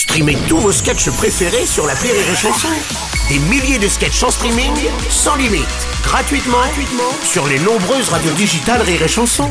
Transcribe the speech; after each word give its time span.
Streamez 0.00 0.38
tous 0.48 0.56
vos 0.56 0.72
sketchs 0.72 1.10
préférés 1.10 1.66
sur 1.66 1.86
la 1.86 1.92
Rire 1.92 2.14
et 2.14 2.34
Chanson. 2.34 2.68
Des 3.28 3.38
milliers 3.50 3.78
de 3.78 3.86
sketchs 3.86 4.22
en 4.22 4.30
streaming, 4.30 4.72
sans 5.10 5.36
limite, 5.36 5.68
gratuitement, 6.02 6.56
gratuitement 6.56 7.12
sur 7.22 7.46
les 7.46 7.58
nombreuses 7.58 8.08
radios 8.08 8.32
digitales 8.32 8.80
Rire 8.80 9.02
et 9.02 9.08
Chanson. 9.08 9.50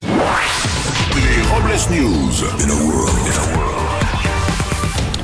Les 0.00 1.42
Robles 1.46 1.76
News. 1.90 2.32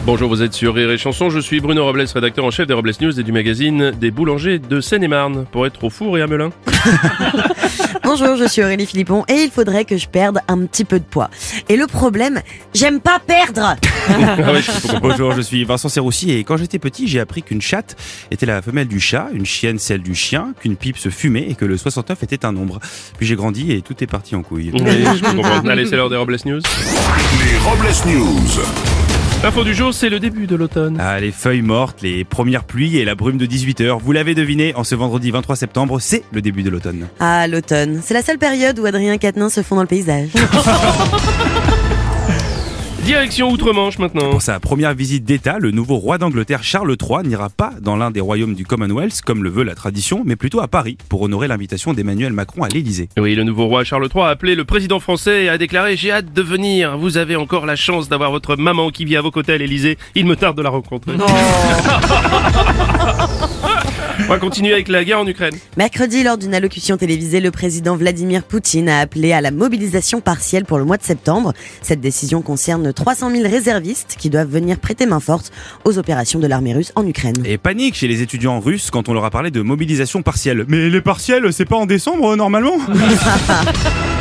Bonjour, 0.04 0.28
vous 0.28 0.42
êtes 0.42 0.52
sur 0.52 0.74
Rire 0.74 0.90
et 0.90 0.98
Chanson, 0.98 1.30
je 1.30 1.38
suis 1.38 1.60
Bruno 1.60 1.82
Robles, 1.82 2.04
rédacteur 2.14 2.44
en 2.44 2.50
chef 2.50 2.66
des 2.66 2.74
Robles 2.74 2.92
News 3.00 3.18
et 3.18 3.22
du 3.22 3.32
magazine 3.32 3.90
des 3.92 4.10
boulangers 4.10 4.58
de 4.58 4.82
Seine-et-Marne, 4.82 5.46
pour 5.50 5.64
être 5.64 5.82
au 5.82 5.88
four 5.88 6.18
et 6.18 6.20
à 6.20 6.26
Melun. 6.26 6.50
Bonjour, 8.04 8.36
je 8.36 8.44
suis 8.44 8.62
Aurélie 8.62 8.84
Philippon 8.86 9.24
et 9.28 9.34
il 9.34 9.50
faudrait 9.50 9.84
que 9.86 9.96
je 9.96 10.06
perde 10.08 10.40
un 10.46 10.66
petit 10.66 10.84
peu 10.84 10.98
de 10.98 11.04
poids. 11.04 11.30
Et 11.70 11.76
le 11.76 11.86
problème, 11.86 12.42
j'aime 12.74 13.00
pas 13.00 13.18
perdre 13.18 13.76
Ah 14.08 14.52
ouais, 14.52 14.60
je 14.60 14.70
comprends. 14.82 15.00
Bonjour, 15.00 15.32
je 15.32 15.40
suis 15.40 15.64
Vincent 15.64 15.88
Serroussi 15.88 16.30
et 16.32 16.44
quand 16.44 16.58
j'étais 16.58 16.78
petit, 16.78 17.08
j'ai 17.08 17.18
appris 17.20 17.42
qu'une 17.42 17.62
chatte 17.62 17.96
était 18.30 18.46
la 18.46 18.60
femelle 18.60 18.88
du 18.88 19.00
chat, 19.00 19.28
une 19.32 19.46
chienne 19.46 19.78
celle 19.78 20.02
du 20.02 20.14
chien, 20.14 20.52
qu'une 20.60 20.76
pipe 20.76 20.98
se 20.98 21.08
fumait 21.08 21.46
et 21.48 21.54
que 21.54 21.64
le 21.64 21.78
69 21.78 22.22
était 22.22 22.44
un 22.44 22.52
nombre. 22.52 22.78
Puis 23.16 23.26
j'ai 23.26 23.36
grandi 23.36 23.72
et 23.72 23.80
tout 23.80 23.96
est 24.04 24.06
parti 24.06 24.36
en 24.36 24.42
couille. 24.42 24.70
Oui, 24.74 24.80
je 24.80 25.22
comprends. 25.24 25.66
Allez, 25.66 25.86
c'est 25.86 25.96
l'heure 25.96 26.10
des 26.10 26.16
Robles 26.16 26.36
News. 26.44 26.60
Les 26.60 27.58
Robles 27.58 28.18
News. 28.18 29.13
L'info 29.44 29.62
du 29.62 29.74
jour, 29.74 29.92
c'est 29.92 30.08
le 30.08 30.20
début 30.20 30.46
de 30.46 30.56
l'automne. 30.56 30.96
Ah, 30.98 31.20
les 31.20 31.30
feuilles 31.30 31.60
mortes, 31.60 32.00
les 32.00 32.24
premières 32.24 32.64
pluies 32.64 32.96
et 32.96 33.04
la 33.04 33.14
brume 33.14 33.36
de 33.36 33.44
18h. 33.44 33.98
Vous 34.00 34.12
l'avez 34.12 34.34
deviné, 34.34 34.74
en 34.74 34.84
ce 34.84 34.94
vendredi 34.94 35.30
23 35.30 35.54
septembre, 35.54 36.00
c'est 36.00 36.24
le 36.32 36.40
début 36.40 36.62
de 36.62 36.70
l'automne. 36.70 37.08
Ah, 37.20 37.46
l'automne, 37.46 38.00
c'est 38.02 38.14
la 38.14 38.22
seule 38.22 38.38
période 38.38 38.78
où 38.78 38.86
Adrien 38.86 39.18
Quatennens 39.18 39.52
se 39.52 39.62
fond 39.62 39.74
dans 39.76 39.82
le 39.82 39.86
paysage. 39.86 40.30
Direction 43.04 43.50
Outre-Manche 43.50 43.98
maintenant. 43.98 44.30
Pour 44.30 44.40
sa 44.40 44.58
première 44.60 44.94
visite 44.94 45.24
d'État, 45.24 45.58
le 45.58 45.70
nouveau 45.70 45.96
roi 45.96 46.16
d'Angleterre 46.16 46.62
Charles 46.62 46.96
III 46.98 47.18
n'ira 47.28 47.50
pas 47.50 47.72
dans 47.82 47.96
l'un 47.96 48.10
des 48.10 48.20
royaumes 48.20 48.54
du 48.54 48.64
Commonwealth, 48.64 49.20
comme 49.20 49.44
le 49.44 49.50
veut 49.50 49.62
la 49.62 49.74
tradition, 49.74 50.22
mais 50.24 50.36
plutôt 50.36 50.60
à 50.60 50.68
Paris, 50.68 50.96
pour 51.10 51.20
honorer 51.20 51.46
l'invitation 51.46 51.92
d'Emmanuel 51.92 52.32
Macron 52.32 52.62
à 52.62 52.68
l'Élysée. 52.68 53.10
Oui, 53.18 53.34
le 53.34 53.44
nouveau 53.44 53.66
roi 53.66 53.84
Charles 53.84 54.08
III 54.14 54.24
a 54.24 54.28
appelé 54.28 54.54
le 54.54 54.64
président 54.64 55.00
français 55.00 55.44
et 55.44 55.48
a 55.50 55.58
déclaré 55.58 55.98
J'ai 55.98 56.12
hâte 56.12 56.32
de 56.32 56.40
venir. 56.40 56.96
Vous 56.96 57.18
avez 57.18 57.36
encore 57.36 57.66
la 57.66 57.76
chance 57.76 58.08
d'avoir 58.08 58.30
votre 58.30 58.56
maman 58.56 58.88
qui 58.88 59.04
vit 59.04 59.18
à 59.18 59.20
vos 59.20 59.30
côtés 59.30 59.52
à 59.52 59.58
l'Elysée. 59.58 59.98
Il 60.14 60.24
me 60.24 60.34
tarde 60.34 60.56
de 60.56 60.62
la 60.62 60.70
rencontrer. 60.70 61.12
On 61.14 61.18
va 64.34 64.40
continuer 64.40 64.72
avec 64.72 64.88
la 64.88 65.04
guerre 65.04 65.20
en 65.20 65.26
Ukraine. 65.28 65.54
Mercredi, 65.76 66.24
lors 66.24 66.36
d'une 66.36 66.54
allocution 66.54 66.96
télévisée, 66.96 67.38
le 67.38 67.52
président 67.52 67.94
Vladimir 67.94 68.42
Poutine 68.42 68.88
a 68.88 68.98
appelé 68.98 69.32
à 69.32 69.40
la 69.40 69.52
mobilisation 69.52 70.20
partielle 70.20 70.64
pour 70.64 70.78
le 70.78 70.84
mois 70.84 70.96
de 70.96 71.04
septembre. 71.04 71.52
Cette 71.82 72.00
décision 72.00 72.42
concerne 72.42 72.92
300 72.92 73.30
000 73.30 73.48
réservistes 73.48 74.16
qui 74.18 74.30
doivent 74.30 74.50
venir 74.50 74.80
prêter 74.80 75.06
main 75.06 75.20
forte 75.20 75.52
aux 75.84 75.98
opérations 75.98 76.40
de 76.40 76.48
l'armée 76.48 76.74
russe 76.74 76.90
en 76.96 77.06
Ukraine. 77.06 77.36
Et 77.44 77.58
panique 77.58 77.94
chez 77.94 78.08
les 78.08 78.22
étudiants 78.22 78.58
russes 78.58 78.90
quand 78.90 79.08
on 79.08 79.12
leur 79.12 79.24
a 79.24 79.30
parlé 79.30 79.52
de 79.52 79.60
mobilisation 79.60 80.22
partielle. 80.22 80.64
Mais 80.66 80.88
les 80.88 81.00
partiels, 81.00 81.52
c'est 81.52 81.64
pas 81.64 81.76
en 81.76 81.86
décembre 81.86 82.34
normalement? 82.34 82.78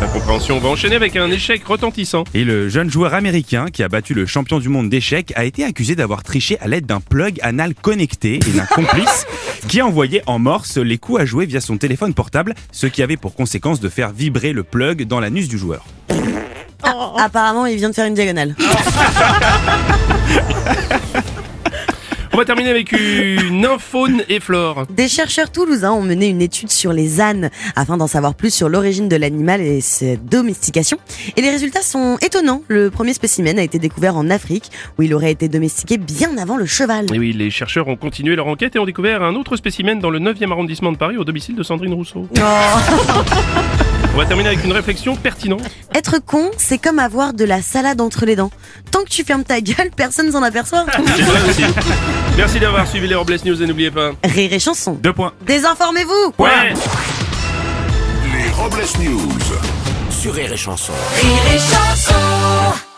La 0.00 0.06
compréhension, 0.06 0.56
on 0.56 0.60
va 0.60 0.70
enchaîner 0.70 0.96
avec 0.96 1.14
un 1.16 1.30
échec 1.30 1.62
retentissant. 1.66 2.24
Et 2.32 2.44
le 2.44 2.70
jeune 2.70 2.90
joueur 2.90 3.12
américain 3.12 3.66
qui 3.70 3.82
a 3.82 3.88
battu 3.88 4.14
le 4.14 4.24
champion 4.24 4.58
du 4.58 4.70
monde 4.70 4.88
d'échecs 4.88 5.30
a 5.36 5.44
été 5.44 5.62
accusé 5.62 5.94
d'avoir 5.94 6.22
triché 6.22 6.58
à 6.60 6.68
l'aide 6.68 6.86
d'un 6.86 7.00
plug 7.00 7.38
anal 7.42 7.74
connecté 7.74 8.36
et 8.36 8.56
d'un 8.56 8.64
complice 8.64 9.26
qui 9.68 9.80
a 9.80 9.86
envoyé 9.86 10.22
en 10.26 10.38
morse 10.38 10.78
les 10.78 10.96
coups 10.96 11.20
à 11.20 11.26
jouer 11.26 11.44
via 11.44 11.60
son 11.60 11.76
téléphone 11.76 12.14
portable, 12.14 12.54
ce 12.72 12.86
qui 12.86 13.02
avait 13.02 13.18
pour 13.18 13.34
conséquence 13.34 13.80
de 13.80 13.90
faire 13.90 14.10
vibrer 14.10 14.54
le 14.54 14.62
plug 14.62 15.06
dans 15.06 15.20
l'anus 15.20 15.48
du 15.48 15.58
joueur. 15.58 15.84
Apparemment, 17.18 17.66
il 17.66 17.76
vient 17.76 17.90
de 17.90 17.94
faire 17.94 18.06
une 18.06 18.14
diagonale. 18.14 18.56
On 22.32 22.36
va 22.36 22.44
terminer 22.44 22.70
avec 22.70 22.92
une 22.92 23.66
faune 23.78 24.22
et 24.28 24.38
flore. 24.38 24.86
Des 24.88 25.08
chercheurs 25.08 25.50
toulousains 25.50 25.90
ont 25.90 26.02
mené 26.02 26.28
une 26.28 26.40
étude 26.40 26.70
sur 26.70 26.92
les 26.92 27.20
ânes 27.20 27.50
afin 27.74 27.96
d'en 27.96 28.06
savoir 28.06 28.34
plus 28.34 28.54
sur 28.54 28.68
l'origine 28.68 29.08
de 29.08 29.16
l'animal 29.16 29.60
et 29.60 29.80
sa 29.80 30.14
domestication. 30.16 30.98
Et 31.36 31.42
les 31.42 31.50
résultats 31.50 31.82
sont 31.82 32.18
étonnants. 32.22 32.62
Le 32.68 32.90
premier 32.90 33.14
spécimen 33.14 33.58
a 33.58 33.62
été 33.62 33.80
découvert 33.80 34.16
en 34.16 34.30
Afrique 34.30 34.70
où 34.96 35.02
il 35.02 35.12
aurait 35.12 35.32
été 35.32 35.48
domestiqué 35.48 35.98
bien 35.98 36.38
avant 36.38 36.56
le 36.56 36.66
cheval. 36.66 37.06
Et 37.12 37.18
oui, 37.18 37.32
les 37.32 37.50
chercheurs 37.50 37.88
ont 37.88 37.96
continué 37.96 38.36
leur 38.36 38.46
enquête 38.46 38.76
et 38.76 38.78
ont 38.78 38.86
découvert 38.86 39.24
un 39.24 39.34
autre 39.34 39.56
spécimen 39.56 39.98
dans 39.98 40.10
le 40.10 40.20
9e 40.20 40.52
arrondissement 40.52 40.92
de 40.92 40.98
Paris 40.98 41.16
au 41.16 41.24
domicile 41.24 41.56
de 41.56 41.64
Sandrine 41.64 41.94
Rousseau. 41.94 42.28
On 44.12 44.16
va 44.16 44.26
terminer 44.26 44.48
avec 44.48 44.64
une 44.64 44.72
réflexion 44.72 45.14
pertinente. 45.14 45.62
Être 45.94 46.18
con, 46.18 46.50
c'est 46.56 46.78
comme 46.78 46.98
avoir 46.98 47.32
de 47.32 47.44
la 47.44 47.62
salade 47.62 48.00
entre 48.00 48.26
les 48.26 48.34
dents. 48.34 48.50
Tant 48.90 49.04
que 49.04 49.08
tu 49.08 49.24
fermes 49.24 49.44
ta 49.44 49.60
gueule, 49.60 49.90
personne 49.94 50.32
s'en 50.32 50.42
aperçoit. 50.42 50.84
C'est 51.16 51.22
vrai 51.22 51.48
aussi. 51.48 51.62
Merci 52.36 52.58
d'avoir 52.58 52.88
suivi 52.88 53.06
les 53.06 53.14
Robles 53.14 53.38
News 53.44 53.62
et 53.62 53.66
n'oubliez 53.66 53.90
pas. 53.90 54.10
Rire 54.24 54.52
et 54.52 54.58
chanson. 54.58 54.94
Deux 54.94 55.12
points. 55.12 55.32
Désinformez-vous 55.46 56.34
Ouais 56.38 56.74
Les 58.32 58.50
Robles 58.50 58.82
News. 59.00 59.28
Sur 60.10 60.34
Rire 60.34 60.52
et 60.52 60.56
Chanson. 60.56 60.92
Rire 61.22 61.54
et 61.54 61.58
chanson 61.58 62.89